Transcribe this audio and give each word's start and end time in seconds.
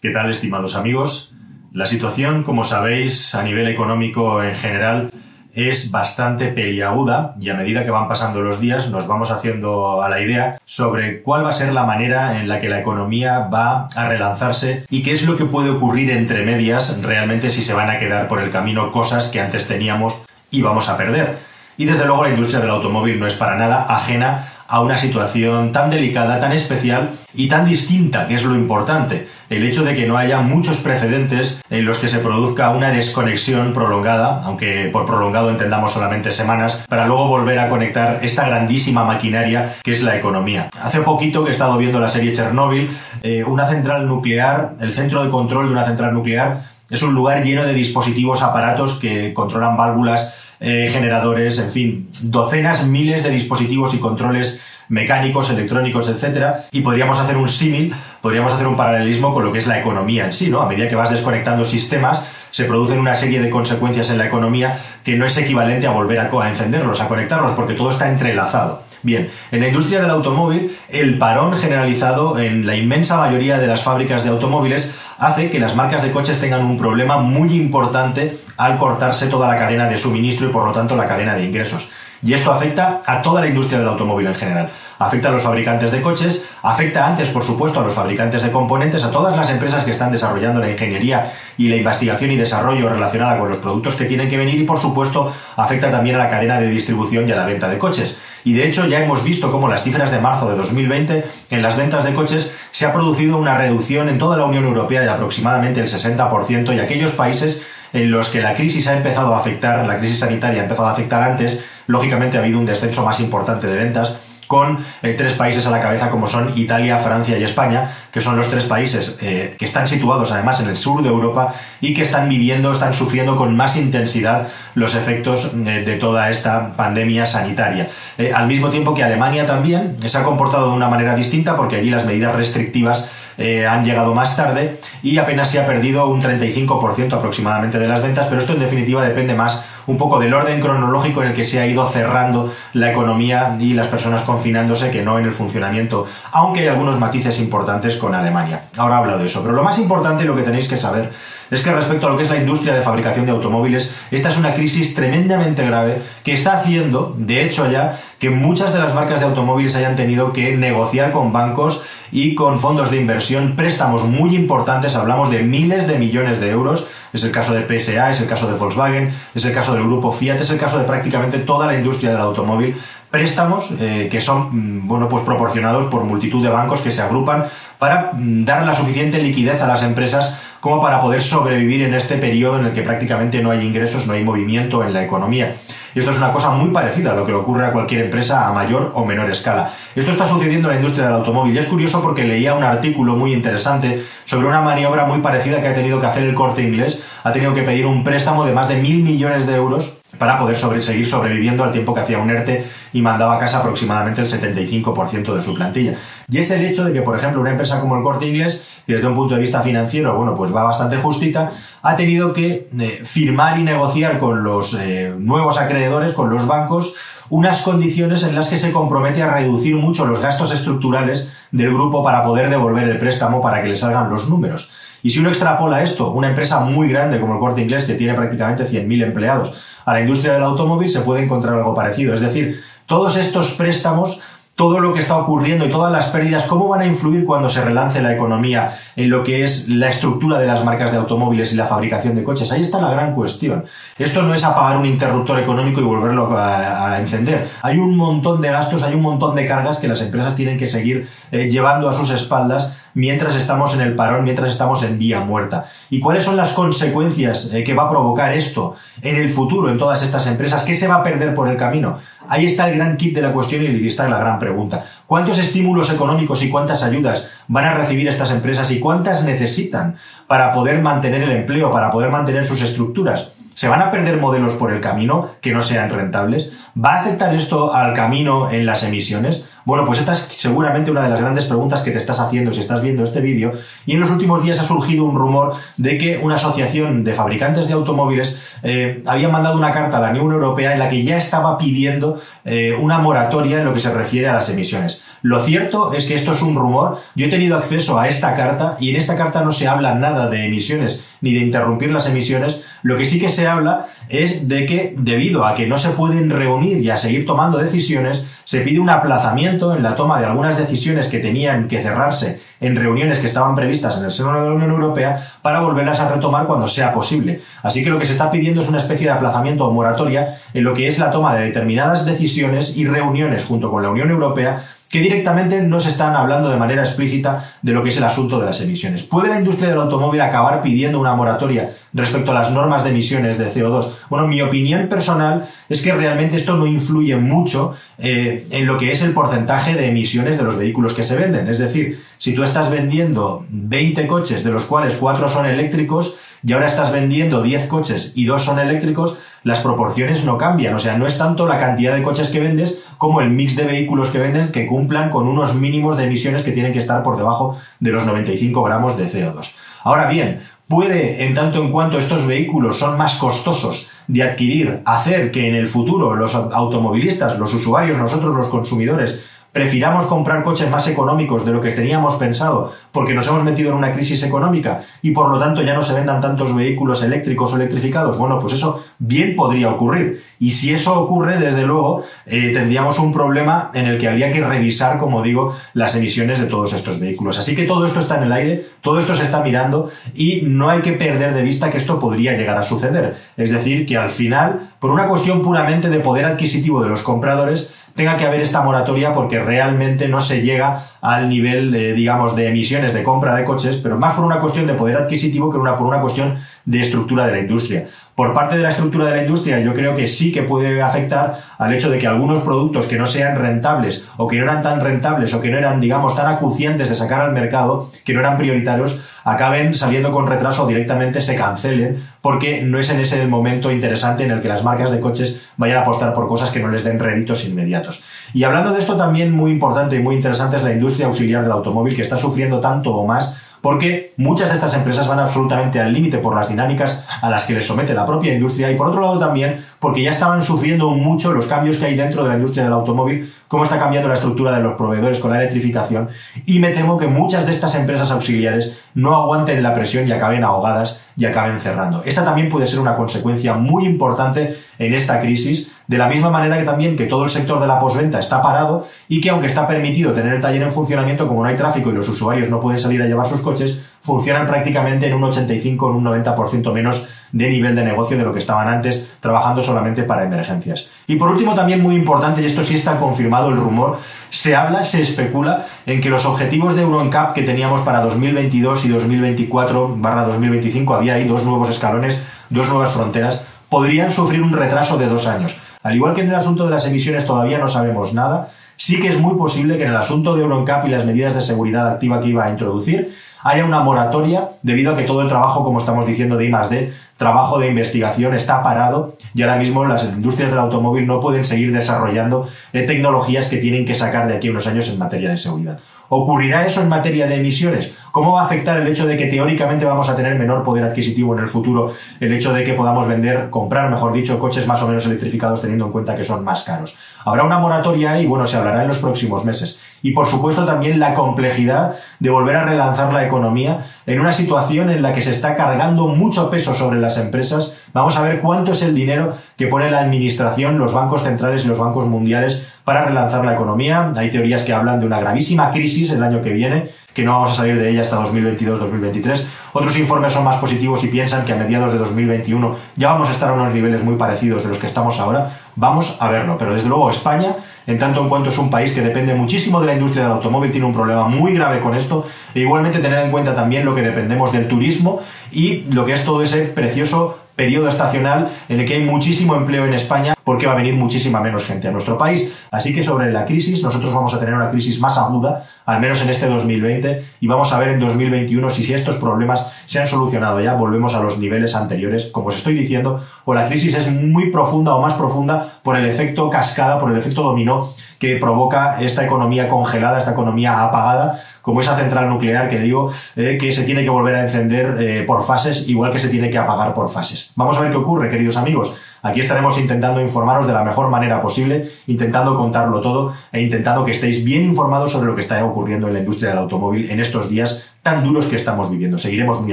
¿Qué 0.00 0.10
tal, 0.10 0.30
estimados 0.30 0.76
amigos? 0.76 1.34
La 1.72 1.86
situación, 1.86 2.44
como 2.44 2.62
sabéis, 2.62 3.34
a 3.34 3.42
nivel 3.42 3.66
económico 3.66 4.44
en 4.44 4.54
general 4.54 5.10
es 5.52 5.90
bastante 5.90 6.52
peliaguda 6.52 7.34
y 7.40 7.50
a 7.50 7.54
medida 7.54 7.84
que 7.84 7.90
van 7.90 8.06
pasando 8.06 8.40
los 8.40 8.60
días 8.60 8.90
nos 8.90 9.08
vamos 9.08 9.32
haciendo 9.32 10.00
a 10.00 10.08
la 10.08 10.20
idea 10.20 10.60
sobre 10.66 11.20
cuál 11.22 11.44
va 11.44 11.48
a 11.48 11.52
ser 11.52 11.72
la 11.72 11.82
manera 11.82 12.40
en 12.40 12.46
la 12.46 12.60
que 12.60 12.68
la 12.68 12.78
economía 12.78 13.40
va 13.40 13.88
a 13.96 14.08
relanzarse 14.08 14.86
y 14.88 15.02
qué 15.02 15.10
es 15.10 15.26
lo 15.26 15.36
que 15.36 15.46
puede 15.46 15.70
ocurrir 15.70 16.12
entre 16.12 16.44
medias 16.44 17.02
realmente 17.02 17.50
si 17.50 17.62
se 17.62 17.74
van 17.74 17.90
a 17.90 17.98
quedar 17.98 18.28
por 18.28 18.40
el 18.40 18.50
camino 18.50 18.92
cosas 18.92 19.26
que 19.26 19.40
antes 19.40 19.66
teníamos 19.66 20.14
y 20.52 20.62
vamos 20.62 20.88
a 20.88 20.96
perder. 20.96 21.38
Y 21.76 21.86
desde 21.86 22.06
luego 22.06 22.22
la 22.22 22.30
industria 22.30 22.60
del 22.60 22.70
automóvil 22.70 23.18
no 23.18 23.26
es 23.26 23.34
para 23.34 23.56
nada 23.56 23.84
ajena 23.88 24.46
a 24.68 24.82
una 24.82 24.98
situación 24.98 25.72
tan 25.72 25.90
delicada, 25.90 26.38
tan 26.38 26.52
especial 26.52 27.12
y 27.34 27.48
tan 27.48 27.64
distinta, 27.64 28.28
que 28.28 28.34
es 28.34 28.44
lo 28.44 28.54
importante. 28.54 29.26
El 29.48 29.64
hecho 29.64 29.82
de 29.82 29.94
que 29.94 30.06
no 30.06 30.18
haya 30.18 30.40
muchos 30.42 30.76
precedentes 30.76 31.60
en 31.70 31.86
los 31.86 31.98
que 31.98 32.08
se 32.08 32.18
produzca 32.18 32.70
una 32.70 32.90
desconexión 32.90 33.72
prolongada, 33.72 34.42
aunque 34.44 34.90
por 34.92 35.06
prolongado 35.06 35.50
entendamos 35.50 35.92
solamente 35.92 36.30
semanas, 36.30 36.84
para 36.86 37.06
luego 37.06 37.28
volver 37.28 37.58
a 37.58 37.70
conectar 37.70 38.20
esta 38.22 38.46
grandísima 38.46 39.04
maquinaria 39.04 39.76
que 39.82 39.92
es 39.92 40.02
la 40.02 40.16
economía. 40.16 40.68
Hace 40.82 41.00
poquito 41.00 41.42
que 41.42 41.50
he 41.50 41.52
estado 41.52 41.78
viendo 41.78 41.98
la 41.98 42.10
serie 42.10 42.32
Chernóbil, 42.32 42.90
eh, 43.22 43.44
una 43.44 43.66
central 43.66 44.06
nuclear, 44.06 44.74
el 44.80 44.92
centro 44.92 45.24
de 45.24 45.30
control 45.30 45.66
de 45.66 45.72
una 45.72 45.86
central 45.86 46.12
nuclear, 46.12 46.60
es 46.90 47.02
un 47.02 47.14
lugar 47.14 47.42
lleno 47.42 47.64
de 47.64 47.74
dispositivos, 47.74 48.42
aparatos 48.42 48.98
que 48.98 49.34
controlan 49.34 49.76
válvulas, 49.76 50.47
eh, 50.60 50.88
generadores, 50.92 51.58
en 51.58 51.70
fin, 51.70 52.10
docenas, 52.20 52.86
miles 52.86 53.22
de 53.22 53.30
dispositivos 53.30 53.94
y 53.94 53.98
controles 53.98 54.60
mecánicos, 54.88 55.50
electrónicos, 55.50 56.08
etcétera, 56.08 56.66
y 56.72 56.80
podríamos 56.80 57.18
hacer 57.18 57.36
un 57.36 57.48
símil, 57.48 57.94
podríamos 58.22 58.52
hacer 58.52 58.66
un 58.66 58.76
paralelismo 58.76 59.32
con 59.32 59.44
lo 59.44 59.52
que 59.52 59.58
es 59.58 59.66
la 59.66 59.78
economía 59.78 60.24
en 60.24 60.32
sí, 60.32 60.50
¿no? 60.50 60.62
A 60.62 60.68
medida 60.68 60.88
que 60.88 60.96
vas 60.96 61.10
desconectando 61.10 61.64
sistemas, 61.64 62.24
se 62.50 62.64
producen 62.64 62.98
una 62.98 63.14
serie 63.14 63.40
de 63.40 63.50
consecuencias 63.50 64.10
en 64.10 64.18
la 64.18 64.26
economía 64.26 64.78
que 65.04 65.14
no 65.14 65.26
es 65.26 65.36
equivalente 65.36 65.86
a 65.86 65.90
volver 65.90 66.18
a 66.18 66.48
encenderlos, 66.48 67.00
a 67.00 67.08
conectarlos, 67.08 67.52
porque 67.52 67.74
todo 67.74 67.90
está 67.90 68.08
entrelazado. 68.08 68.87
Bien, 69.02 69.30
en 69.52 69.60
la 69.60 69.68
industria 69.68 70.00
del 70.00 70.10
automóvil, 70.10 70.76
el 70.88 71.18
parón 71.18 71.54
generalizado 71.54 72.38
en 72.38 72.66
la 72.66 72.74
inmensa 72.74 73.16
mayoría 73.16 73.58
de 73.58 73.68
las 73.68 73.82
fábricas 73.82 74.24
de 74.24 74.30
automóviles 74.30 74.92
hace 75.18 75.50
que 75.50 75.60
las 75.60 75.76
marcas 75.76 76.02
de 76.02 76.10
coches 76.10 76.40
tengan 76.40 76.64
un 76.64 76.76
problema 76.76 77.18
muy 77.18 77.54
importante 77.54 78.38
al 78.56 78.76
cortarse 78.76 79.28
toda 79.28 79.46
la 79.46 79.56
cadena 79.56 79.88
de 79.88 79.96
suministro 79.96 80.48
y 80.48 80.52
por 80.52 80.66
lo 80.66 80.72
tanto 80.72 80.96
la 80.96 81.06
cadena 81.06 81.34
de 81.36 81.44
ingresos. 81.44 81.88
Y 82.22 82.34
esto 82.34 82.50
afecta 82.50 83.02
a 83.06 83.22
toda 83.22 83.40
la 83.40 83.46
industria 83.46 83.78
del 83.78 83.88
automóvil 83.88 84.26
en 84.26 84.34
general. 84.34 84.70
Afecta 84.98 85.28
a 85.28 85.30
los 85.30 85.42
fabricantes 85.42 85.92
de 85.92 86.02
coches, 86.02 86.44
afecta 86.62 87.06
antes, 87.06 87.28
por 87.28 87.44
supuesto, 87.44 87.78
a 87.78 87.84
los 87.84 87.94
fabricantes 87.94 88.42
de 88.42 88.50
componentes, 88.50 89.04
a 89.04 89.12
todas 89.12 89.36
las 89.36 89.48
empresas 89.50 89.84
que 89.84 89.92
están 89.92 90.10
desarrollando 90.10 90.58
la 90.58 90.70
ingeniería 90.70 91.32
y 91.56 91.68
la 91.68 91.76
investigación 91.76 92.32
y 92.32 92.36
desarrollo 92.36 92.88
relacionada 92.88 93.38
con 93.38 93.48
los 93.48 93.58
productos 93.58 93.94
que 93.94 94.06
tienen 94.06 94.28
que 94.28 94.36
venir 94.36 94.58
y, 94.58 94.64
por 94.64 94.80
supuesto, 94.80 95.32
afecta 95.56 95.90
también 95.90 96.16
a 96.16 96.18
la 96.18 96.28
cadena 96.28 96.58
de 96.58 96.68
distribución 96.68 97.28
y 97.28 97.32
a 97.32 97.36
la 97.36 97.46
venta 97.46 97.68
de 97.68 97.78
coches. 97.78 98.18
Y 98.44 98.54
de 98.54 98.66
hecho 98.66 98.86
ya 98.86 98.98
hemos 98.98 99.22
visto 99.22 99.50
cómo 99.52 99.68
las 99.68 99.84
cifras 99.84 100.10
de 100.10 100.20
marzo 100.20 100.48
de 100.50 100.56
2020 100.56 101.24
en 101.50 101.62
las 101.62 101.76
ventas 101.76 102.04
de 102.04 102.14
coches 102.14 102.52
se 102.72 102.86
ha 102.86 102.92
producido 102.92 103.36
una 103.36 103.56
reducción 103.56 104.08
en 104.08 104.18
toda 104.18 104.36
la 104.36 104.46
Unión 104.46 104.64
Europea 104.64 105.00
de 105.00 105.10
aproximadamente 105.10 105.80
el 105.80 105.86
60% 105.86 106.74
y 106.74 106.80
aquellos 106.80 107.12
países 107.12 107.62
en 107.92 108.10
los 108.10 108.28
que 108.30 108.40
la 108.40 108.54
crisis 108.54 108.86
ha 108.88 108.96
empezado 108.96 109.34
a 109.34 109.38
afectar, 109.38 109.86
la 109.86 109.98
crisis 109.98 110.20
sanitaria 110.20 110.60
ha 110.60 110.64
empezado 110.64 110.88
a 110.88 110.92
afectar 110.92 111.22
antes, 111.22 111.64
lógicamente 111.86 112.36
ha 112.36 112.40
habido 112.40 112.58
un 112.58 112.66
descenso 112.66 113.04
más 113.04 113.20
importante 113.20 113.66
de 113.66 113.76
ventas 113.76 114.18
con 114.48 114.84
eh, 115.02 115.14
tres 115.16 115.34
países 115.34 115.66
a 115.66 115.70
la 115.70 115.80
cabeza 115.80 116.10
como 116.10 116.26
son 116.26 116.58
Italia, 116.58 116.98
Francia 116.98 117.38
y 117.38 117.44
España, 117.44 117.92
que 118.10 118.20
son 118.20 118.36
los 118.36 118.48
tres 118.48 118.64
países 118.64 119.18
eh, 119.20 119.54
que 119.56 119.64
están 119.66 119.86
situados 119.86 120.32
además 120.32 120.58
en 120.60 120.68
el 120.68 120.76
sur 120.76 121.02
de 121.02 121.08
Europa 121.10 121.54
y 121.80 121.94
que 121.94 122.02
están 122.02 122.28
viviendo, 122.28 122.72
están 122.72 122.94
sufriendo 122.94 123.36
con 123.36 123.54
más 123.54 123.76
intensidad 123.76 124.48
los 124.74 124.96
efectos 124.96 125.52
eh, 125.54 125.84
de 125.84 125.96
toda 125.96 126.30
esta 126.30 126.72
pandemia 126.74 127.26
sanitaria. 127.26 127.90
al 128.34 128.48
mismo 128.48 128.70
tiempo 128.70 128.94
que 128.94 129.04
Alemania 129.04 129.46
también 129.46 129.96
se 130.08 130.18
ha 130.18 130.24
comportado 130.24 130.70
de 130.70 130.76
una 130.76 130.88
manera 130.88 131.14
distinta 131.14 131.54
porque 131.54 131.76
allí 131.76 131.90
las 131.90 132.06
medidas 132.06 132.34
restrictivas 132.34 133.10
han 133.38 133.84
llegado 133.84 134.14
más 134.14 134.36
tarde 134.36 134.80
y 135.02 135.18
apenas 135.18 135.48
se 135.50 135.60
ha 135.60 135.66
perdido 135.66 136.08
un 136.08 136.20
35% 136.20 137.12
aproximadamente 137.12 137.78
de 137.78 137.86
las 137.86 138.02
ventas, 138.02 138.26
pero 138.26 138.40
esto 138.40 138.52
en 138.52 138.58
definitiva 138.58 139.04
depende 139.04 139.34
más 139.34 139.64
un 139.86 139.96
poco 139.96 140.18
del 140.18 140.34
orden 140.34 140.60
cronológico 140.60 141.22
en 141.22 141.28
el 141.28 141.34
que 141.34 141.44
se 141.44 141.60
ha 141.60 141.66
ido 141.66 141.88
cerrando 141.88 142.52
la 142.74 142.90
economía 142.90 143.56
y 143.58 143.72
las 143.72 143.86
personas 143.86 144.22
confinándose 144.22 144.90
que 144.90 145.02
no 145.02 145.18
en 145.18 145.24
el 145.24 145.32
funcionamiento, 145.32 146.06
aunque 146.32 146.60
hay 146.60 146.66
algunos 146.68 146.98
matices 146.98 147.40
importantes 147.40 147.96
con 147.96 148.14
Alemania. 148.14 148.62
Ahora 148.76 148.98
hablo 148.98 149.18
de 149.18 149.26
eso, 149.26 149.40
pero 149.42 149.54
lo 149.54 149.62
más 149.62 149.78
importante, 149.78 150.24
lo 150.24 150.36
que 150.36 150.42
tenéis 150.42 150.68
que 150.68 150.76
saber, 150.76 151.10
es 151.50 151.62
que 151.62 151.72
respecto 151.72 152.06
a 152.06 152.10
lo 152.10 152.16
que 152.16 152.24
es 152.24 152.30
la 152.30 152.36
industria 152.36 152.74
de 152.74 152.82
fabricación 152.82 153.24
de 153.24 153.32
automóviles, 153.32 153.94
esta 154.10 154.28
es 154.28 154.36
una 154.36 154.52
crisis 154.52 154.94
tremendamente 154.94 155.64
grave 155.64 156.02
que 156.22 156.34
está 156.34 156.58
haciendo, 156.58 157.14
de 157.16 157.42
hecho 157.44 157.70
ya, 157.70 157.98
que 158.18 158.30
muchas 158.30 158.72
de 158.72 158.80
las 158.80 158.94
marcas 158.94 159.20
de 159.20 159.26
automóviles 159.26 159.76
hayan 159.76 159.96
tenido 159.96 160.32
que 160.32 160.56
negociar 160.56 161.12
con 161.12 161.32
bancos 161.32 161.84
y 162.10 162.34
con 162.34 162.58
fondos 162.58 162.90
de 162.90 162.96
inversión 162.96 163.54
préstamos 163.54 164.04
muy 164.04 164.34
importantes, 164.34 164.96
hablamos 164.96 165.30
de 165.30 165.42
miles 165.42 165.86
de 165.86 165.98
millones 165.98 166.40
de 166.40 166.50
euros, 166.50 166.88
es 167.12 167.22
el 167.24 167.30
caso 167.30 167.54
de 167.54 167.62
PSA, 167.62 168.10
es 168.10 168.20
el 168.20 168.28
caso 168.28 168.48
de 168.48 168.58
Volkswagen, 168.58 169.12
es 169.34 169.44
el 169.44 169.52
caso 169.52 169.74
del 169.74 169.84
grupo 169.84 170.12
Fiat, 170.12 170.40
es 170.40 170.50
el 170.50 170.58
caso 170.58 170.78
de 170.78 170.84
prácticamente 170.84 171.38
toda 171.38 171.66
la 171.66 171.74
industria 171.74 172.10
del 172.10 172.20
automóvil, 172.20 172.76
préstamos 173.10 173.70
eh, 173.80 174.08
que 174.10 174.20
son 174.20 174.82
mm, 174.82 174.88
bueno, 174.88 175.08
pues 175.08 175.24
proporcionados 175.24 175.86
por 175.86 176.04
multitud 176.04 176.42
de 176.42 176.50
bancos 176.50 176.80
que 176.80 176.90
se 176.90 177.02
agrupan 177.02 177.46
para 177.78 178.12
mm, 178.12 178.44
dar 178.44 178.66
la 178.66 178.74
suficiente 178.74 179.18
liquidez 179.18 179.62
a 179.62 179.66
las 179.66 179.82
empresas 179.82 180.38
como 180.60 180.80
para 180.80 181.00
poder 181.00 181.22
sobrevivir 181.22 181.82
en 181.82 181.94
este 181.94 182.16
periodo 182.16 182.58
en 182.58 182.66
el 182.66 182.72
que 182.72 182.82
prácticamente 182.82 183.40
no 183.40 183.50
hay 183.50 183.64
ingresos, 183.64 184.06
no 184.06 184.12
hay 184.12 184.24
movimiento 184.24 184.82
en 184.82 184.92
la 184.92 185.04
economía. 185.04 185.54
Y 185.94 186.00
esto 186.00 186.10
es 186.10 186.18
una 186.18 186.32
cosa 186.32 186.50
muy 186.50 186.70
parecida 186.70 187.12
a 187.12 187.14
lo 187.14 187.24
que 187.24 187.32
le 187.32 187.38
ocurre 187.38 187.66
a 187.66 187.72
cualquier 187.72 188.04
empresa 188.04 188.48
a 188.48 188.52
mayor 188.52 188.92
o 188.94 189.04
menor 189.04 189.30
escala. 189.30 189.70
Esto 189.94 190.12
está 190.12 190.26
sucediendo 190.26 190.68
en 190.68 190.74
la 190.74 190.80
industria 190.80 191.06
del 191.06 191.16
automóvil 191.16 191.54
y 191.54 191.58
es 191.58 191.66
curioso 191.66 192.02
porque 192.02 192.24
leía 192.24 192.54
un 192.54 192.64
artículo 192.64 193.16
muy 193.16 193.32
interesante 193.32 194.04
sobre 194.24 194.48
una 194.48 194.60
maniobra 194.60 195.06
muy 195.06 195.20
parecida 195.20 195.60
que 195.60 195.68
ha 195.68 195.74
tenido 195.74 196.00
que 196.00 196.06
hacer 196.06 196.24
el 196.24 196.34
corte 196.34 196.62
inglés. 196.62 197.00
Ha 197.24 197.32
tenido 197.32 197.54
que 197.54 197.62
pedir 197.62 197.86
un 197.86 198.04
préstamo 198.04 198.44
de 198.44 198.52
más 198.52 198.68
de 198.68 198.76
mil 198.76 199.02
millones 199.02 199.46
de 199.46 199.54
euros 199.54 199.97
para 200.18 200.38
poder 200.38 200.56
seguir 200.82 201.06
sobreviviendo 201.06 201.64
al 201.64 201.72
tiempo 201.72 201.94
que 201.94 202.00
hacía 202.00 202.18
un 202.18 202.30
ERTE 202.30 202.64
y 202.92 203.02
mandaba 203.02 203.36
a 203.36 203.38
casa 203.38 203.58
aproximadamente 203.58 204.20
el 204.20 204.26
75% 204.26 205.34
de 205.34 205.42
su 205.42 205.54
plantilla. 205.54 205.94
Y 206.30 206.38
es 206.38 206.50
el 206.50 206.64
hecho 206.64 206.84
de 206.84 206.92
que, 206.92 207.02
por 207.02 207.16
ejemplo, 207.16 207.40
una 207.40 207.50
empresa 207.50 207.80
como 207.80 207.96
el 207.96 208.02
Corte 208.02 208.26
Inglés, 208.26 208.66
desde 208.86 209.06
un 209.06 209.14
punto 209.14 209.34
de 209.34 209.40
vista 209.40 209.60
financiero, 209.60 210.16
bueno, 210.16 210.34
pues 210.34 210.54
va 210.54 210.64
bastante 210.64 210.96
justita, 210.96 211.52
ha 211.82 211.96
tenido 211.96 212.32
que 212.32 212.68
eh, 212.78 213.00
firmar 213.04 213.58
y 213.58 213.62
negociar 213.62 214.18
con 214.18 214.42
los 214.42 214.74
eh, 214.74 215.14
nuevos 215.16 215.60
acreedores, 215.60 216.12
con 216.12 216.30
los 216.30 216.46
bancos, 216.46 216.94
unas 217.30 217.62
condiciones 217.62 218.22
en 218.22 218.34
las 218.34 218.48
que 218.48 218.56
se 218.56 218.72
compromete 218.72 219.22
a 219.22 219.32
reducir 219.34 219.76
mucho 219.76 220.06
los 220.06 220.20
gastos 220.20 220.52
estructurales 220.52 221.30
del 221.50 221.72
grupo 221.72 222.02
para 222.02 222.22
poder 222.22 222.48
devolver 222.48 222.88
el 222.88 222.98
préstamo 222.98 223.40
para 223.40 223.62
que 223.62 223.68
le 223.68 223.76
salgan 223.76 224.10
los 224.10 224.28
números. 224.28 224.70
Y 225.02 225.10
si 225.10 225.20
uno 225.20 225.28
extrapola 225.28 225.82
esto, 225.82 226.10
una 226.10 226.28
empresa 226.28 226.60
muy 226.60 226.88
grande 226.88 227.20
como 227.20 227.34
el 227.34 227.40
Corte 227.40 227.60
Inglés, 227.60 227.86
que 227.86 227.94
tiene 227.94 228.14
prácticamente 228.14 228.64
100.000 228.64 229.02
empleados, 229.04 229.62
a 229.84 229.92
la 229.92 230.00
industria 230.00 230.34
del 230.34 230.42
automóvil, 230.42 230.90
se 230.90 231.00
puede 231.00 231.22
encontrar 231.22 231.54
algo 231.54 231.74
parecido. 231.74 232.14
Es 232.14 232.20
decir, 232.20 232.60
todos 232.86 233.16
estos 233.16 233.52
préstamos 233.52 234.20
todo 234.58 234.80
lo 234.80 234.92
que 234.92 234.98
está 234.98 235.16
ocurriendo 235.18 235.64
y 235.64 235.70
todas 235.70 235.92
las 235.92 236.08
pérdidas, 236.08 236.46
cómo 236.46 236.66
van 236.66 236.80
a 236.80 236.86
influir 236.86 237.24
cuando 237.24 237.48
se 237.48 237.64
relance 237.64 238.02
la 238.02 238.12
economía 238.12 238.76
en 238.96 239.08
lo 239.08 239.22
que 239.22 239.44
es 239.44 239.68
la 239.68 239.88
estructura 239.88 240.40
de 240.40 240.48
las 240.48 240.64
marcas 240.64 240.90
de 240.90 240.96
automóviles 240.96 241.52
y 241.52 241.56
la 241.56 241.66
fabricación 241.66 242.16
de 242.16 242.24
coches. 242.24 242.50
Ahí 242.50 242.62
está 242.62 242.80
la 242.80 242.90
gran 242.90 243.14
cuestión. 243.14 243.66
Esto 243.96 244.20
no 244.22 244.34
es 244.34 244.42
apagar 244.42 244.76
un 244.76 244.84
interruptor 244.84 245.38
económico 245.38 245.80
y 245.80 245.84
volverlo 245.84 246.36
a, 246.36 246.98
encender. 246.98 247.48
Hay 247.62 247.78
un 247.78 247.94
montón 247.94 248.40
de 248.40 248.50
gastos, 248.50 248.82
hay 248.82 248.94
un 248.94 249.02
montón 249.02 249.36
de 249.36 249.46
cargas 249.46 249.78
que 249.78 249.86
las 249.86 250.02
empresas 250.02 250.34
tienen 250.34 250.58
que 250.58 250.66
seguir 250.66 251.06
eh, 251.30 251.48
llevando 251.48 251.88
a 251.88 251.92
sus 251.92 252.10
espaldas 252.10 252.76
mientras 252.94 253.36
estamos 253.36 253.74
en 253.74 253.80
el 253.80 253.94
parón, 253.94 254.24
mientras 254.24 254.48
estamos 254.48 254.82
en 254.82 254.98
vía 254.98 255.20
muerta. 255.20 255.66
¿Y 255.90 256.00
cuáles 256.00 256.24
son 256.24 256.36
las 256.36 256.52
consecuencias 256.52 257.50
eh, 257.52 257.64
que 257.64 257.74
va 257.74 257.84
a 257.84 257.90
provocar 257.90 258.32
esto 258.34 258.76
en 259.02 259.16
el 259.16 259.28
futuro 259.28 259.70
en 259.70 259.78
todas 259.78 260.02
estas 260.02 260.26
empresas? 260.26 260.62
¿Qué 260.62 260.74
se 260.74 260.88
va 260.88 260.96
a 260.96 261.02
perder 261.02 261.34
por 261.34 261.48
el 261.48 261.56
camino? 261.56 261.98
Ahí 262.28 262.46
está 262.46 262.68
el 262.68 262.76
gran 262.76 262.96
kit 262.96 263.14
de 263.14 263.22
la 263.22 263.32
cuestión 263.32 263.62
y 263.62 263.86
está 263.86 264.08
la 264.08 264.18
gran 264.18 264.38
pregunta. 264.38 264.84
¿Cuántos 265.06 265.38
estímulos 265.38 265.90
económicos 265.92 266.42
y 266.42 266.50
cuántas 266.50 266.82
ayudas 266.82 267.30
van 267.48 267.64
a 267.64 267.74
recibir 267.74 268.08
estas 268.08 268.30
empresas 268.30 268.70
y 268.70 268.80
cuántas 268.80 269.24
necesitan 269.24 269.96
para 270.26 270.52
poder 270.52 270.82
mantener 270.82 271.22
el 271.22 271.32
empleo, 271.32 271.70
para 271.70 271.90
poder 271.90 272.10
mantener 272.10 272.44
sus 272.44 272.62
estructuras? 272.62 273.32
¿Se 273.58 273.66
van 273.66 273.82
a 273.82 273.90
perder 273.90 274.20
modelos 274.20 274.54
por 274.54 274.72
el 274.72 274.80
camino 274.80 275.30
que 275.40 275.52
no 275.52 275.62
sean 275.62 275.90
rentables? 275.90 276.52
¿Va 276.76 276.92
a 276.92 277.00
afectar 277.00 277.34
esto 277.34 277.74
al 277.74 277.92
camino 277.92 278.52
en 278.52 278.64
las 278.64 278.84
emisiones? 278.84 279.48
Bueno, 279.68 279.84
pues 279.84 279.98
esta 279.98 280.12
es 280.12 280.20
seguramente 280.20 280.90
una 280.90 281.02
de 281.02 281.10
las 281.10 281.20
grandes 281.20 281.44
preguntas 281.44 281.82
que 281.82 281.90
te 281.90 281.98
estás 281.98 282.18
haciendo 282.20 282.52
si 282.52 282.60
estás 282.60 282.80
viendo 282.80 283.02
este 283.02 283.20
vídeo. 283.20 283.52
Y 283.84 283.92
en 283.92 284.00
los 284.00 284.10
últimos 284.10 284.42
días 284.42 284.58
ha 284.60 284.62
surgido 284.62 285.04
un 285.04 285.14
rumor 285.14 285.56
de 285.76 285.98
que 285.98 286.16
una 286.16 286.36
asociación 286.36 287.04
de 287.04 287.12
fabricantes 287.12 287.68
de 287.68 287.74
automóviles 287.74 288.42
eh, 288.62 289.02
había 289.04 289.28
mandado 289.28 289.58
una 289.58 289.70
carta 289.70 289.98
a 289.98 290.00
la 290.00 290.08
Unión 290.08 290.32
Europea 290.32 290.72
en 290.72 290.78
la 290.78 290.88
que 290.88 291.04
ya 291.04 291.18
estaba 291.18 291.58
pidiendo 291.58 292.18
eh, 292.46 292.74
una 292.80 293.00
moratoria 293.00 293.58
en 293.58 293.66
lo 293.66 293.74
que 293.74 293.80
se 293.80 293.92
refiere 293.92 294.26
a 294.30 294.32
las 294.32 294.48
emisiones. 294.48 295.04
Lo 295.20 295.40
cierto 295.40 295.92
es 295.92 296.06
que 296.06 296.14
esto 296.14 296.32
es 296.32 296.40
un 296.40 296.56
rumor. 296.56 297.00
Yo 297.14 297.26
he 297.26 297.28
tenido 297.28 297.58
acceso 297.58 297.98
a 297.98 298.08
esta 298.08 298.34
carta 298.34 298.78
y 298.80 298.88
en 298.88 298.96
esta 298.96 299.16
carta 299.16 299.42
no 299.42 299.52
se 299.52 299.68
habla 299.68 299.94
nada 299.94 300.30
de 300.30 300.46
emisiones 300.46 301.04
ni 301.20 301.34
de 301.34 301.40
interrumpir 301.40 301.90
las 301.90 302.08
emisiones. 302.08 302.62
Lo 302.82 302.96
que 302.96 303.04
sí 303.04 303.20
que 303.20 303.28
se 303.28 303.46
habla 303.46 303.88
es 304.08 304.48
de 304.48 304.64
que 304.64 304.94
debido 304.96 305.44
a 305.44 305.54
que 305.54 305.66
no 305.66 305.76
se 305.76 305.90
pueden 305.90 306.30
reunir 306.30 306.78
y 306.78 306.90
a 306.90 306.96
seguir 306.96 307.26
tomando 307.26 307.58
decisiones, 307.58 308.24
se 308.44 308.60
pide 308.60 308.78
un 308.78 308.88
aplazamiento 308.88 309.57
en 309.60 309.82
la 309.82 309.94
toma 309.94 310.20
de 310.20 310.26
algunas 310.26 310.56
decisiones 310.56 311.08
que 311.08 311.18
tenían 311.18 311.68
que 311.68 311.80
cerrarse 311.82 312.40
en 312.60 312.76
reuniones 312.76 313.18
que 313.18 313.26
estaban 313.26 313.54
previstas 313.54 313.98
en 313.98 314.04
el 314.04 314.12
seno 314.12 314.32
de 314.32 314.40
la 314.40 314.54
Unión 314.54 314.70
Europea 314.70 315.22
para 315.42 315.60
volverlas 315.60 316.00
a 316.00 316.08
retomar 316.08 316.46
cuando 316.46 316.66
sea 316.68 316.92
posible. 316.92 317.40
Así 317.62 317.84
que 317.84 317.90
lo 317.90 317.98
que 317.98 318.06
se 318.06 318.12
está 318.12 318.30
pidiendo 318.30 318.60
es 318.60 318.68
una 318.68 318.78
especie 318.78 319.06
de 319.06 319.12
aplazamiento 319.12 319.64
o 319.64 319.72
moratoria 319.72 320.36
en 320.54 320.64
lo 320.64 320.74
que 320.74 320.88
es 320.88 320.98
la 320.98 321.10
toma 321.10 321.34
de 321.34 321.44
determinadas 321.44 322.04
decisiones 322.04 322.76
y 322.76 322.86
reuniones 322.86 323.44
junto 323.44 323.70
con 323.70 323.82
la 323.82 323.90
Unión 323.90 324.10
Europea 324.10 324.64
que 324.90 325.00
directamente 325.00 325.60
no 325.62 325.80
se 325.80 325.90
están 325.90 326.16
hablando 326.16 326.48
de 326.48 326.56
manera 326.56 326.82
explícita 326.82 327.44
de 327.60 327.72
lo 327.72 327.82
que 327.82 327.90
es 327.90 327.96
el 327.98 328.04
asunto 328.04 328.40
de 328.40 328.46
las 328.46 328.60
emisiones. 328.60 329.02
¿Puede 329.02 329.28
la 329.28 329.38
industria 329.38 329.68
del 329.68 329.80
automóvil 329.80 330.20
acabar 330.20 330.62
pidiendo 330.62 330.98
una 330.98 331.14
moratoria 331.14 331.70
respecto 331.92 332.30
a 332.30 332.34
las 332.34 332.50
normas 332.50 332.84
de 332.84 332.90
emisiones 332.90 333.36
de 333.36 333.50
CO2? 333.50 333.90
Bueno, 334.08 334.26
mi 334.26 334.40
opinión 334.40 334.88
personal 334.88 335.46
es 335.68 335.82
que 335.82 335.92
realmente 335.92 336.36
esto 336.36 336.56
no 336.56 336.66
influye 336.66 337.16
mucho 337.16 337.74
eh, 337.98 338.46
en 338.50 338.66
lo 338.66 338.78
que 338.78 338.90
es 338.90 339.02
el 339.02 339.12
porcentaje 339.12 339.74
de 339.74 339.88
emisiones 339.88 340.38
de 340.38 340.44
los 340.44 340.56
vehículos 340.56 340.94
que 340.94 341.02
se 341.02 341.16
venden. 341.16 341.48
Es 341.48 341.58
decir, 341.58 342.02
si 342.18 342.34
tú 342.34 342.42
estás 342.42 342.70
vendiendo 342.70 343.44
20 343.50 344.06
coches, 344.06 344.42
de 344.42 344.50
los 344.50 344.64
cuales 344.64 344.96
4 344.96 345.28
son 345.28 345.46
eléctricos, 345.46 346.16
y 346.44 346.52
ahora 346.52 346.66
estás 346.66 346.92
vendiendo 346.92 347.42
10 347.42 347.66
coches 347.66 348.12
y 348.14 348.24
2 348.24 348.42
son 348.42 348.58
eléctricos, 348.58 349.18
las 349.48 349.60
proporciones 349.60 350.26
no 350.26 350.36
cambian. 350.36 350.74
O 350.74 350.78
sea, 350.78 350.98
no 350.98 351.06
es 351.06 351.16
tanto 351.16 351.46
la 351.46 351.58
cantidad 351.58 351.94
de 351.94 352.02
coches 352.02 352.28
que 352.28 352.38
vendes 352.38 352.84
como 352.98 353.22
el 353.22 353.30
mix 353.30 353.56
de 353.56 353.64
vehículos 353.64 354.10
que 354.10 354.18
vendes 354.18 354.50
que 354.50 354.66
cumplan 354.66 355.08
con 355.08 355.26
unos 355.26 355.54
mínimos 355.54 355.96
de 355.96 356.04
emisiones 356.04 356.42
que 356.42 356.52
tienen 356.52 356.74
que 356.74 356.80
estar 356.80 357.02
por 357.02 357.16
debajo 357.16 357.56
de 357.80 357.90
los 357.90 358.04
95 358.04 358.62
gramos 358.62 358.98
de 358.98 359.06
CO2. 359.06 359.54
Ahora 359.84 360.10
bien, 360.10 360.40
puede, 360.68 361.24
en 361.24 361.34
tanto 361.34 361.62
en 361.62 361.72
cuanto 361.72 361.96
estos 361.96 362.26
vehículos 362.26 362.78
son 362.78 362.98
más 362.98 363.16
costosos 363.16 363.90
de 364.06 364.22
adquirir, 364.22 364.82
hacer 364.84 365.30
que 365.30 365.48
en 365.48 365.54
el 365.54 365.66
futuro 365.66 366.14
los 366.14 366.34
automovilistas, 366.34 367.38
los 367.38 367.54
usuarios, 367.54 367.96
nosotros 367.96 368.36
los 368.36 368.48
consumidores, 368.48 369.24
prefiramos 369.58 370.06
comprar 370.06 370.44
coches 370.44 370.70
más 370.70 370.86
económicos 370.86 371.44
de 371.44 371.50
lo 371.50 371.60
que 371.60 371.72
teníamos 371.72 372.14
pensado 372.14 372.72
porque 372.92 373.12
nos 373.12 373.26
hemos 373.26 373.42
metido 373.42 373.70
en 373.70 373.76
una 373.76 373.92
crisis 373.92 374.22
económica 374.22 374.82
y 375.02 375.10
por 375.10 375.28
lo 375.28 375.36
tanto 375.36 375.62
ya 375.62 375.74
no 375.74 375.82
se 375.82 375.94
vendan 375.94 376.20
tantos 376.20 376.54
vehículos 376.54 377.02
eléctricos 377.02 377.52
o 377.52 377.56
electrificados, 377.56 378.16
bueno, 378.16 378.38
pues 378.38 378.52
eso 378.52 378.84
bien 379.00 379.34
podría 379.34 379.70
ocurrir. 379.70 380.22
Y 380.38 380.52
si 380.52 380.72
eso 380.72 381.00
ocurre, 381.00 381.38
desde 381.38 381.66
luego, 381.66 382.04
eh, 382.26 382.52
tendríamos 382.54 383.00
un 383.00 383.12
problema 383.12 383.72
en 383.74 383.86
el 383.86 383.98
que 383.98 384.06
habría 384.06 384.30
que 384.30 384.44
revisar, 384.44 384.98
como 384.98 385.22
digo, 385.22 385.56
las 385.74 385.96
emisiones 385.96 386.38
de 386.38 386.46
todos 386.46 386.72
estos 386.72 387.00
vehículos. 387.00 387.38
Así 387.38 387.56
que 387.56 387.64
todo 387.64 387.84
esto 387.84 387.98
está 387.98 388.18
en 388.18 388.24
el 388.24 388.32
aire, 388.32 388.64
todo 388.80 389.00
esto 389.00 389.14
se 389.16 389.24
está 389.24 389.42
mirando 389.42 389.90
y 390.14 390.42
no 390.42 390.70
hay 390.70 390.82
que 390.82 390.92
perder 390.92 391.34
de 391.34 391.42
vista 391.42 391.70
que 391.70 391.78
esto 391.78 391.98
podría 391.98 392.34
llegar 392.34 392.56
a 392.56 392.62
suceder. 392.62 393.16
Es 393.36 393.50
decir, 393.50 393.86
que 393.86 393.96
al 393.96 394.10
final, 394.10 394.70
por 394.78 394.90
una 394.90 395.08
cuestión 395.08 395.42
puramente 395.42 395.90
de 395.90 396.00
poder 396.00 396.24
adquisitivo 396.24 396.82
de 396.82 396.88
los 396.88 397.02
compradores, 397.02 397.74
tenga 397.94 398.16
que 398.16 398.24
haber 398.24 398.40
esta 398.40 398.62
moratoria 398.62 399.12
porque 399.12 399.42
realmente 399.42 400.06
no 400.08 400.20
se 400.20 400.42
llega 400.42 400.84
al 401.00 401.28
nivel, 401.28 401.72
digamos, 401.96 402.36
de 402.36 402.48
emisiones 402.48 402.94
de 402.94 403.02
compra 403.02 403.34
de 403.34 403.44
coches, 403.44 403.80
pero 403.82 403.98
más 403.98 404.14
por 404.14 404.24
una 404.24 404.38
cuestión 404.38 404.68
de 404.68 404.74
poder 404.74 404.96
adquisitivo 404.96 405.50
que 405.50 405.58
una, 405.58 405.76
por 405.76 405.88
una 405.88 406.00
cuestión 406.00 406.36
de 406.64 406.80
estructura 406.80 407.26
de 407.26 407.32
la 407.32 407.40
industria. 407.40 407.86
Por 408.18 408.34
parte 408.34 408.56
de 408.56 408.64
la 408.64 408.70
estructura 408.70 409.04
de 409.04 409.14
la 409.14 409.22
industria, 409.22 409.60
yo 409.60 409.72
creo 409.72 409.94
que 409.94 410.08
sí 410.08 410.32
que 410.32 410.42
puede 410.42 410.82
afectar 410.82 411.38
al 411.56 411.72
hecho 411.72 411.88
de 411.88 411.98
que 411.98 412.08
algunos 412.08 412.40
productos 412.40 412.88
que 412.88 412.98
no 412.98 413.06
sean 413.06 413.36
rentables 413.36 414.10
o 414.16 414.26
que 414.26 414.38
no 414.38 414.42
eran 414.42 414.60
tan 414.60 414.80
rentables 414.80 415.32
o 415.34 415.40
que 415.40 415.52
no 415.52 415.56
eran, 415.56 415.78
digamos, 415.78 416.16
tan 416.16 416.26
acuciantes 416.26 416.88
de 416.88 416.96
sacar 416.96 417.20
al 417.20 417.30
mercado, 417.30 417.92
que 418.04 418.12
no 418.12 418.18
eran 418.18 418.36
prioritarios, 418.36 419.00
acaben 419.22 419.72
saliendo 419.72 420.10
con 420.10 420.26
retraso 420.26 420.64
o 420.64 420.66
directamente 420.66 421.20
se 421.20 421.36
cancelen 421.36 422.02
porque 422.20 422.62
no 422.62 422.80
es 422.80 422.90
en 422.90 422.98
ese 422.98 423.24
momento 423.28 423.70
interesante 423.70 424.24
en 424.24 424.32
el 424.32 424.42
que 424.42 424.48
las 424.48 424.64
marcas 424.64 424.90
de 424.90 424.98
coches 424.98 425.52
vayan 425.56 425.76
a 425.76 425.80
apostar 425.82 426.12
por 426.12 426.26
cosas 426.26 426.50
que 426.50 426.58
no 426.58 426.70
les 426.70 426.82
den 426.82 426.98
réditos 426.98 427.46
inmediatos. 427.46 428.02
Y 428.34 428.42
hablando 428.42 428.72
de 428.72 428.80
esto 428.80 428.96
también 428.96 429.30
muy 429.30 429.52
importante 429.52 429.94
y 429.94 430.00
muy 430.00 430.16
interesante 430.16 430.56
es 430.56 430.64
la 430.64 430.72
industria 430.72 431.06
auxiliar 431.06 431.42
del 431.42 431.52
automóvil 431.52 431.94
que 431.94 432.02
está 432.02 432.16
sufriendo 432.16 432.58
tanto 432.58 432.96
o 432.96 433.06
más 433.06 433.47
porque 433.68 434.14
muchas 434.16 434.48
de 434.48 434.54
estas 434.54 434.72
empresas 434.72 435.06
van 435.06 435.18
absolutamente 435.18 435.78
al 435.78 435.92
límite 435.92 436.16
por 436.16 436.34
las 436.34 436.48
dinámicas 436.48 437.06
a 437.20 437.28
las 437.28 437.44
que 437.44 437.52
les 437.52 437.66
somete 437.66 437.92
la 437.92 438.06
propia 438.06 438.32
industria 438.32 438.70
y 438.70 438.76
por 438.78 438.88
otro 438.88 439.02
lado 439.02 439.18
también 439.18 439.62
porque 439.78 440.02
ya 440.02 440.10
estaban 440.10 440.42
sufriendo 440.42 440.88
mucho 440.92 441.32
los 441.32 441.44
cambios 441.44 441.76
que 441.76 441.84
hay 441.84 441.94
dentro 441.94 442.22
de 442.22 442.30
la 442.30 442.36
industria 442.36 442.64
del 442.64 442.72
automóvil, 442.72 443.30
cómo 443.46 443.64
está 443.64 443.78
cambiando 443.78 444.08
la 444.08 444.14
estructura 444.14 444.52
de 444.52 444.62
los 444.62 444.74
proveedores 444.74 445.18
con 445.18 445.32
la 445.32 445.36
electrificación 445.36 446.08
y 446.46 446.60
me 446.60 446.70
temo 446.70 446.96
que 446.96 447.08
muchas 447.08 447.44
de 447.44 447.52
estas 447.52 447.74
empresas 447.74 448.10
auxiliares 448.10 448.78
no 448.94 449.14
aguanten 449.14 449.62
la 449.62 449.74
presión 449.74 450.08
y 450.08 450.12
acaben 450.12 450.44
ahogadas 450.44 451.02
y 451.18 451.26
acaben 451.26 451.60
cerrando. 451.60 452.02
Esta 452.06 452.24
también 452.24 452.48
puede 452.48 452.66
ser 452.66 452.80
una 452.80 452.96
consecuencia 452.96 453.52
muy 453.52 453.84
importante 453.84 454.56
en 454.78 454.94
esta 454.94 455.20
crisis, 455.20 455.70
de 455.88 455.96
la 455.96 456.06
misma 456.06 456.30
manera 456.30 456.58
que 456.58 456.64
también 456.64 456.96
que 456.96 457.06
todo 457.06 457.24
el 457.24 457.30
sector 457.30 457.58
de 457.58 457.66
la 457.66 457.78
posventa 457.78 458.18
está 458.20 458.42
parado 458.42 458.86
y 459.08 459.22
que 459.22 459.30
aunque 459.30 459.46
está 459.46 459.66
permitido 459.66 460.12
tener 460.12 460.34
el 460.34 460.40
taller 460.40 460.62
en 460.62 460.70
funcionamiento, 460.70 461.26
como 461.26 461.42
no 461.42 461.48
hay 461.48 461.56
tráfico 461.56 461.88
y 461.90 461.94
los 461.94 462.08
usuarios 462.08 462.50
no 462.50 462.60
pueden 462.60 462.78
salir 462.78 463.02
a 463.02 463.06
llevar 463.06 463.26
sus 463.26 463.40
coches, 463.40 463.82
funcionan 464.02 464.46
prácticamente 464.46 465.06
en 465.06 465.14
un 465.14 465.24
85 465.24 465.90
en 465.90 465.96
un 465.96 466.04
90% 466.04 466.72
menos 466.72 467.08
de 467.32 467.48
nivel 467.48 467.74
de 467.74 467.84
negocio 467.84 468.18
de 468.18 468.24
lo 468.24 468.34
que 468.34 468.38
estaban 468.38 468.68
antes 468.68 469.16
trabajando 469.20 469.62
solamente 469.62 470.02
para 470.02 470.24
emergencias. 470.24 470.88
Y 471.06 471.16
por 471.16 471.30
último, 471.30 471.54
también 471.54 471.82
muy 471.82 471.94
importante, 471.94 472.42
y 472.42 472.46
esto 472.46 472.62
sí 472.62 472.74
está 472.74 472.98
confirmado 472.98 473.48
el 473.48 473.56
rumor, 473.56 473.98
se 474.28 474.54
habla, 474.54 474.84
se 474.84 475.00
especula 475.00 475.66
en 475.86 476.02
que 476.02 476.10
los 476.10 476.26
objetivos 476.26 476.74
de 476.76 476.82
EuroNCAP 476.82 477.34
que 477.34 477.42
teníamos 477.42 477.80
para 477.80 478.00
2022 478.00 478.84
y 478.84 478.88
2024 478.90 479.96
barra 479.96 480.24
2025, 480.24 480.94
había 480.94 481.14
ahí 481.14 481.26
dos 481.26 481.44
nuevos 481.44 481.70
escalones, 481.70 482.22
dos 482.50 482.68
nuevas 482.68 482.92
fronteras, 482.92 483.42
podrían 483.70 484.10
sufrir 484.10 484.42
un 484.42 484.52
retraso 484.52 484.98
de 484.98 485.06
dos 485.06 485.26
años. 485.26 485.58
Al 485.82 485.94
igual 485.94 486.14
que 486.14 486.22
en 486.22 486.28
el 486.28 486.34
asunto 486.34 486.64
de 486.64 486.70
las 486.70 486.86
emisiones 486.86 487.26
todavía 487.26 487.58
no 487.58 487.68
sabemos 487.68 488.12
nada, 488.12 488.48
sí 488.76 489.00
que 489.00 489.08
es 489.08 489.20
muy 489.20 489.36
posible 489.36 489.76
que 489.76 489.84
en 489.84 489.90
el 489.90 489.96
asunto 489.96 490.34
de 490.34 490.42
EuroNCAP 490.42 490.86
y 490.86 490.90
las 490.90 491.04
medidas 491.04 491.34
de 491.34 491.40
seguridad 491.40 491.88
activa 491.88 492.20
que 492.20 492.28
iba 492.28 492.44
a 492.44 492.50
introducir, 492.50 493.14
haya 493.42 493.64
una 493.64 493.80
moratoria 493.80 494.50
debido 494.62 494.92
a 494.92 494.96
que 494.96 495.04
todo 495.04 495.22
el 495.22 495.28
trabajo, 495.28 495.64
como 495.64 495.78
estamos 495.78 496.06
diciendo, 496.06 496.36
de 496.36 496.46
I+D, 496.46 496.92
trabajo 497.16 497.58
de 497.58 497.68
investigación 497.68 498.34
está 498.34 498.62
parado 498.62 499.16
y 499.34 499.42
ahora 499.42 499.56
mismo 499.56 499.84
las 499.84 500.04
industrias 500.04 500.50
del 500.50 500.60
automóvil 500.60 501.06
no 501.06 501.20
pueden 501.20 501.44
seguir 501.44 501.72
desarrollando 501.72 502.48
eh, 502.72 502.82
tecnologías 502.82 503.48
que 503.48 503.58
tienen 503.58 503.84
que 503.84 503.94
sacar 503.94 504.28
de 504.28 504.36
aquí 504.36 504.48
unos 504.48 504.66
años 504.66 504.88
en 504.88 504.98
materia 504.98 505.30
de 505.30 505.36
seguridad. 505.36 505.78
¿Ocurrirá 506.10 506.64
eso 506.64 506.80
en 506.80 506.88
materia 506.88 507.26
de 507.26 507.36
emisiones? 507.36 507.94
¿Cómo 508.12 508.32
va 508.32 508.42
a 508.42 508.44
afectar 508.44 508.80
el 508.80 508.88
hecho 508.88 509.06
de 509.06 509.16
que 509.16 509.26
teóricamente 509.26 509.84
vamos 509.84 510.08
a 510.08 510.16
tener 510.16 510.38
menor 510.38 510.64
poder 510.64 510.84
adquisitivo 510.84 511.34
en 511.34 511.40
el 511.40 511.48
futuro? 511.48 511.92
El 512.18 512.32
hecho 512.32 512.52
de 512.52 512.64
que 512.64 512.72
podamos 512.72 513.06
vender, 513.06 513.50
comprar, 513.50 513.90
mejor 513.90 514.12
dicho, 514.12 514.38
coches 514.38 514.66
más 514.66 514.82
o 514.82 514.88
menos 514.88 515.04
electrificados 515.06 515.60
teniendo 515.60 515.84
en 515.86 515.92
cuenta 515.92 516.16
que 516.16 516.24
son 516.24 516.42
más 516.44 516.62
caros. 516.62 516.96
Habrá 517.24 517.44
una 517.44 517.58
moratoria 517.58 518.20
y 518.20 518.26
bueno, 518.26 518.46
se 518.46 518.56
hablará 518.56 518.82
en 518.82 518.88
los 518.88 518.98
próximos 518.98 519.44
meses. 519.44 519.80
Y 520.00 520.12
por 520.12 520.26
supuesto 520.26 520.64
también 520.64 520.98
la 520.98 521.14
complejidad 521.14 521.96
de 522.18 522.30
volver 522.30 522.56
a 522.56 522.64
relanzar 522.64 523.12
la 523.12 523.26
economía 523.26 523.84
en 524.06 524.20
una 524.20 524.32
situación 524.32 524.90
en 524.90 525.02
la 525.02 525.12
que 525.12 525.20
se 525.20 525.32
está 525.32 525.56
cargando 525.56 526.08
mucho 526.08 526.48
peso 526.48 526.74
sobre 526.74 527.00
las 527.00 527.18
empresas. 527.18 527.76
Vamos 527.98 528.16
a 528.16 528.22
ver 528.22 528.38
cuánto 528.38 528.70
es 528.70 528.82
el 528.84 528.94
dinero 528.94 529.34
que 529.56 529.66
pone 529.66 529.90
la 529.90 529.98
administración, 529.98 530.78
los 530.78 530.94
bancos 530.94 531.24
centrales 531.24 531.64
y 531.64 531.68
los 531.68 531.80
bancos 531.80 532.06
mundiales 532.06 532.64
para 532.84 533.04
relanzar 533.04 533.44
la 533.44 533.54
economía. 533.54 534.12
Hay 534.14 534.30
teorías 534.30 534.62
que 534.62 534.72
hablan 534.72 535.00
de 535.00 535.06
una 535.06 535.18
gravísima 535.18 535.72
crisis 535.72 536.12
el 536.12 536.22
año 536.22 536.40
que 536.40 536.50
viene, 536.50 536.90
que 537.12 537.24
no 537.24 537.32
vamos 537.32 537.50
a 537.50 537.54
salir 537.54 537.76
de 537.76 537.90
ella 537.90 538.02
hasta 538.02 538.16
2022-2023. 538.20 539.44
Otros 539.72 539.98
informes 539.98 540.32
son 540.32 540.44
más 540.44 540.58
positivos 540.58 541.02
y 541.02 541.08
piensan 541.08 541.44
que 541.44 541.54
a 541.54 541.56
mediados 541.56 541.90
de 541.90 541.98
2021 541.98 542.76
ya 542.94 543.10
vamos 543.10 543.30
a 543.30 543.32
estar 543.32 543.50
a 543.50 543.54
unos 543.54 543.74
niveles 543.74 544.00
muy 544.04 544.14
parecidos 544.14 544.62
de 544.62 544.68
los 544.68 544.78
que 544.78 544.86
estamos 544.86 545.18
ahora. 545.18 545.58
Vamos 545.74 546.18
a 546.20 546.28
verlo, 546.30 546.56
pero 546.56 546.74
desde 546.74 546.88
luego 546.88 547.10
España, 547.10 547.56
en 547.88 547.98
tanto 547.98 548.20
en 548.20 548.28
cuanto 548.28 548.50
es 548.50 548.58
un 548.58 548.70
país 548.70 548.92
que 548.92 549.02
depende 549.02 549.34
muchísimo 549.34 549.80
de 549.80 549.86
la 549.86 549.94
industria 549.94 550.22
del 550.22 550.34
automóvil, 550.34 550.70
tiene 550.70 550.86
un 550.86 550.92
problema 550.92 551.26
muy 551.26 551.52
grave 551.52 551.80
con 551.80 551.96
esto. 551.96 552.24
E 552.54 552.60
igualmente 552.60 553.00
tener 553.00 553.24
en 553.24 553.32
cuenta 553.32 553.56
también 553.56 553.84
lo 553.84 553.92
que 553.92 554.02
dependemos 554.02 554.52
del 554.52 554.68
turismo 554.68 555.18
y 555.50 555.80
lo 555.92 556.04
que 556.04 556.12
es 556.12 556.24
todo 556.24 556.42
ese 556.42 556.62
precioso 556.62 557.47
periodo 557.58 557.88
estacional 557.88 558.50
en 558.68 558.78
el 558.78 558.86
que 558.86 558.94
hay 558.94 559.00
muchísimo 559.00 559.56
empleo 559.56 559.84
en 559.84 559.92
España 559.92 560.37
porque 560.48 560.66
va 560.66 560.72
a 560.72 560.76
venir 560.76 560.94
muchísima 560.94 561.42
menos 561.42 561.66
gente 561.66 561.88
a 561.88 561.90
nuestro 561.90 562.16
país. 562.16 562.56
Así 562.70 562.94
que 562.94 563.02
sobre 563.02 563.30
la 563.30 563.44
crisis, 563.44 563.82
nosotros 563.82 564.14
vamos 564.14 564.32
a 564.32 564.40
tener 564.40 564.54
una 564.54 564.70
crisis 564.70 564.98
más 564.98 565.18
aguda, 565.18 565.64
al 565.84 566.00
menos 566.00 566.22
en 566.22 566.30
este 566.30 566.46
2020, 566.46 567.22
y 567.40 567.46
vamos 567.46 567.70
a 567.74 567.78
ver 567.78 567.88
en 567.88 568.00
2021 568.00 568.70
si, 568.70 568.82
si 568.82 568.94
estos 568.94 569.16
problemas 569.16 569.70
se 569.84 570.00
han 570.00 570.08
solucionado 570.08 570.58
ya, 570.62 570.72
volvemos 570.72 571.14
a 571.14 571.20
los 571.20 571.36
niveles 571.36 571.74
anteriores, 571.74 572.30
como 572.32 572.48
os 572.48 572.56
estoy 572.56 572.72
diciendo, 572.72 573.22
o 573.44 573.52
la 573.52 573.66
crisis 573.66 573.94
es 573.94 574.10
muy 574.10 574.50
profunda 574.50 574.94
o 574.94 575.02
más 575.02 575.12
profunda 575.12 575.66
por 575.82 575.98
el 575.98 576.06
efecto 576.06 576.48
cascada, 576.48 576.98
por 576.98 577.12
el 577.12 577.18
efecto 577.18 577.42
dominó 577.42 577.92
que 578.18 578.36
provoca 578.36 579.02
esta 579.02 579.26
economía 579.26 579.68
congelada, 579.68 580.18
esta 580.18 580.30
economía 580.30 580.82
apagada, 580.82 581.40
como 581.60 581.82
esa 581.82 581.94
central 581.94 582.30
nuclear 582.30 582.70
que 582.70 582.80
digo, 582.80 583.12
eh, 583.36 583.58
que 583.60 583.70
se 583.70 583.84
tiene 583.84 584.02
que 584.02 584.08
volver 584.08 584.34
a 584.34 584.42
encender 584.42 584.96
eh, 584.98 585.24
por 585.26 585.42
fases, 585.42 585.86
igual 585.90 586.10
que 586.10 586.18
se 586.18 586.30
tiene 586.30 586.48
que 586.48 586.56
apagar 586.56 586.94
por 586.94 587.10
fases. 587.10 587.52
Vamos 587.54 587.76
a 587.76 587.82
ver 587.82 587.90
qué 587.90 587.98
ocurre, 587.98 588.30
queridos 588.30 588.56
amigos. 588.56 588.94
Aquí 589.22 589.40
estaremos 589.40 589.78
intentando 589.78 590.20
informaros 590.20 590.66
de 590.66 590.72
la 590.72 590.84
mejor 590.84 591.08
manera 591.08 591.40
posible, 591.40 591.88
intentando 592.06 592.54
contarlo 592.54 593.00
todo 593.00 593.34
e 593.52 593.62
intentando 593.62 594.04
que 594.04 594.12
estéis 594.12 594.44
bien 594.44 594.64
informados 594.64 595.12
sobre 595.12 595.26
lo 595.26 595.34
que 595.34 595.42
está 595.42 595.64
ocurriendo 595.64 596.08
en 596.08 596.14
la 596.14 596.20
industria 596.20 596.50
del 596.50 596.58
automóvil 596.58 597.10
en 597.10 597.20
estos 597.20 597.48
días 597.48 597.94
tan 598.02 598.24
duros 598.24 598.46
que 598.46 598.56
estamos 598.56 598.90
viviendo. 598.90 599.18
Seguiremos 599.18 599.60
muy 599.60 599.72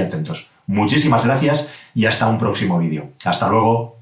atentos. 0.00 0.48
Muchísimas 0.66 1.24
gracias 1.24 1.68
y 1.94 2.06
hasta 2.06 2.28
un 2.28 2.38
próximo 2.38 2.78
vídeo. 2.78 3.10
Hasta 3.24 3.48
luego. 3.48 3.95